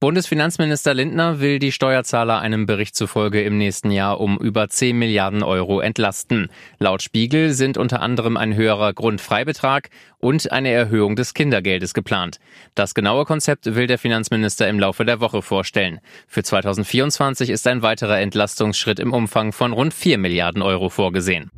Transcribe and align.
Bundesfinanzminister 0.00 0.94
Lindner 0.94 1.40
will 1.40 1.58
die 1.58 1.72
Steuerzahler 1.72 2.40
einem 2.40 2.64
Bericht 2.64 2.96
zufolge 2.96 3.42
im 3.42 3.58
nächsten 3.58 3.90
Jahr 3.90 4.18
um 4.18 4.38
über 4.38 4.66
10 4.66 4.98
Milliarden 4.98 5.42
Euro 5.42 5.80
entlasten. 5.80 6.48
Laut 6.78 7.02
Spiegel 7.02 7.52
sind 7.52 7.76
unter 7.76 8.00
anderem 8.00 8.38
ein 8.38 8.54
höherer 8.54 8.94
Grundfreibetrag 8.94 9.90
und 10.16 10.52
eine 10.52 10.70
Erhöhung 10.70 11.16
des 11.16 11.34
Kindergeldes 11.34 11.92
geplant. 11.92 12.40
Das 12.74 12.94
genaue 12.94 13.26
Konzept 13.26 13.74
will 13.74 13.86
der 13.86 13.98
Finanzminister 13.98 14.66
im 14.68 14.80
Laufe 14.80 15.04
der 15.04 15.20
Woche 15.20 15.42
vorstellen. 15.42 16.00
Für 16.26 16.42
2024 16.42 17.50
ist 17.50 17.66
ein 17.66 17.82
weiterer 17.82 18.20
Entlastungsschritt 18.20 19.00
im 19.00 19.12
Umfang 19.12 19.52
von 19.52 19.74
rund 19.74 19.92
4 19.92 20.16
Milliarden 20.16 20.62
Euro 20.62 20.88
vorgesehen. 20.88 21.50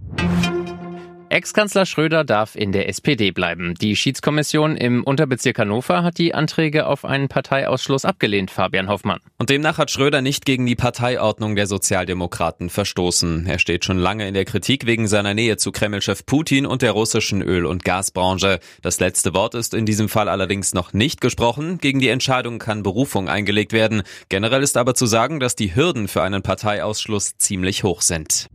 Ex-Kanzler 1.32 1.86
Schröder 1.86 2.24
darf 2.24 2.54
in 2.56 2.72
der 2.72 2.90
SPD 2.90 3.30
bleiben. 3.30 3.72
Die 3.80 3.96
Schiedskommission 3.96 4.76
im 4.76 5.02
Unterbezirk 5.02 5.58
Hannover 5.58 6.02
hat 6.02 6.18
die 6.18 6.34
Anträge 6.34 6.86
auf 6.86 7.06
einen 7.06 7.28
Parteiausschluss 7.28 8.04
abgelehnt, 8.04 8.50
Fabian 8.50 8.90
Hoffmann. 8.90 9.18
Und 9.38 9.48
demnach 9.48 9.78
hat 9.78 9.90
Schröder 9.90 10.20
nicht 10.20 10.44
gegen 10.44 10.66
die 10.66 10.76
Parteiordnung 10.76 11.56
der 11.56 11.66
Sozialdemokraten 11.66 12.68
verstoßen. 12.68 13.46
Er 13.46 13.58
steht 13.58 13.86
schon 13.86 13.96
lange 13.96 14.28
in 14.28 14.34
der 14.34 14.44
Kritik 14.44 14.84
wegen 14.84 15.08
seiner 15.08 15.32
Nähe 15.32 15.56
zu 15.56 15.72
Kremlchef 15.72 16.26
Putin 16.26 16.66
und 16.66 16.82
der 16.82 16.92
russischen 16.92 17.40
Öl- 17.40 17.64
und 17.64 17.82
Gasbranche. 17.82 18.60
Das 18.82 19.00
letzte 19.00 19.32
Wort 19.32 19.54
ist 19.54 19.72
in 19.72 19.86
diesem 19.86 20.10
Fall 20.10 20.28
allerdings 20.28 20.74
noch 20.74 20.92
nicht 20.92 21.22
gesprochen. 21.22 21.78
Gegen 21.78 21.98
die 21.98 22.08
Entscheidung 22.08 22.58
kann 22.58 22.82
Berufung 22.82 23.30
eingelegt 23.30 23.72
werden. 23.72 24.02
Generell 24.28 24.62
ist 24.62 24.76
aber 24.76 24.94
zu 24.94 25.06
sagen, 25.06 25.40
dass 25.40 25.56
die 25.56 25.74
Hürden 25.74 26.08
für 26.08 26.22
einen 26.22 26.42
Parteiausschluss 26.42 27.38
ziemlich 27.38 27.84
hoch 27.84 28.02
sind. 28.02 28.50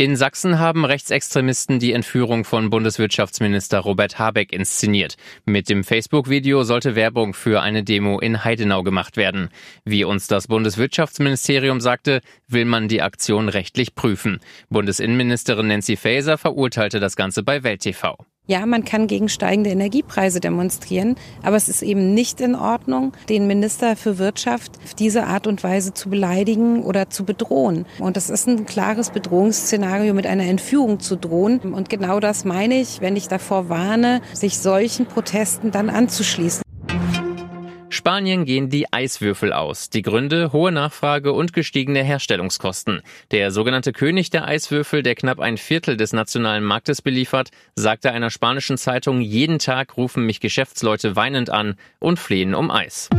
In 0.00 0.14
Sachsen 0.14 0.60
haben 0.60 0.84
Rechtsextremisten 0.84 1.80
die 1.80 1.92
Entführung 1.92 2.44
von 2.44 2.70
Bundeswirtschaftsminister 2.70 3.80
Robert 3.80 4.16
Habeck 4.16 4.52
inszeniert. 4.52 5.16
Mit 5.44 5.68
dem 5.68 5.82
Facebook-Video 5.82 6.62
sollte 6.62 6.94
Werbung 6.94 7.34
für 7.34 7.62
eine 7.62 7.82
Demo 7.82 8.20
in 8.20 8.44
Heidenau 8.44 8.84
gemacht 8.84 9.16
werden. 9.16 9.48
Wie 9.84 10.04
uns 10.04 10.28
das 10.28 10.46
Bundeswirtschaftsministerium 10.46 11.80
sagte, 11.80 12.20
will 12.46 12.64
man 12.64 12.86
die 12.86 13.02
Aktion 13.02 13.48
rechtlich 13.48 13.96
prüfen. 13.96 14.38
Bundesinnenministerin 14.70 15.66
Nancy 15.66 15.96
Faeser 15.96 16.38
verurteilte 16.38 17.00
das 17.00 17.16
Ganze 17.16 17.42
bei 17.42 17.64
Welt 17.64 17.80
TV. 17.80 18.16
Ja, 18.50 18.64
man 18.64 18.86
kann 18.86 19.08
gegen 19.08 19.28
steigende 19.28 19.68
Energiepreise 19.68 20.40
demonstrieren, 20.40 21.16
aber 21.42 21.56
es 21.56 21.68
ist 21.68 21.82
eben 21.82 22.14
nicht 22.14 22.40
in 22.40 22.54
Ordnung, 22.54 23.12
den 23.28 23.46
Minister 23.46 23.94
für 23.94 24.16
Wirtschaft 24.16 24.72
auf 24.82 24.94
diese 24.94 25.26
Art 25.26 25.46
und 25.46 25.62
Weise 25.62 25.92
zu 25.92 26.08
beleidigen 26.08 26.82
oder 26.82 27.10
zu 27.10 27.26
bedrohen. 27.26 27.84
Und 27.98 28.16
das 28.16 28.30
ist 28.30 28.48
ein 28.48 28.64
klares 28.64 29.10
Bedrohungsszenario, 29.10 30.14
mit 30.14 30.26
einer 30.26 30.46
Entführung 30.46 30.98
zu 30.98 31.16
drohen. 31.16 31.58
Und 31.58 31.90
genau 31.90 32.20
das 32.20 32.46
meine 32.46 32.80
ich, 32.80 33.02
wenn 33.02 33.16
ich 33.16 33.28
davor 33.28 33.68
warne, 33.68 34.22
sich 34.32 34.56
solchen 34.56 35.04
Protesten 35.04 35.70
dann 35.70 35.90
anzuschließen. 35.90 36.62
Spanien 38.08 38.46
gehen 38.46 38.70
die 38.70 38.90
Eiswürfel 38.90 39.52
aus. 39.52 39.90
Die 39.90 40.00
Gründe 40.00 40.54
hohe 40.54 40.72
Nachfrage 40.72 41.34
und 41.34 41.52
gestiegene 41.52 42.02
Herstellungskosten. 42.02 43.02
Der 43.32 43.50
sogenannte 43.50 43.92
König 43.92 44.30
der 44.30 44.46
Eiswürfel, 44.46 45.02
der 45.02 45.14
knapp 45.14 45.40
ein 45.40 45.58
Viertel 45.58 45.98
des 45.98 46.14
nationalen 46.14 46.64
Marktes 46.64 47.02
beliefert, 47.02 47.50
sagte 47.74 48.10
einer 48.10 48.30
spanischen 48.30 48.78
Zeitung, 48.78 49.20
jeden 49.20 49.58
Tag 49.58 49.98
rufen 49.98 50.24
mich 50.24 50.40
Geschäftsleute 50.40 51.16
weinend 51.16 51.50
an 51.50 51.74
und 51.98 52.18
flehen 52.18 52.54
um 52.54 52.70
Eis. 52.70 53.10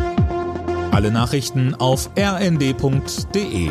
Alle 0.89 1.11
Nachrichten 1.11 1.75
auf 1.75 2.09
rnd.de 2.17 3.69